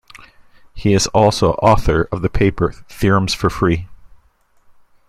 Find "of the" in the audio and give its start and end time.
2.11-2.29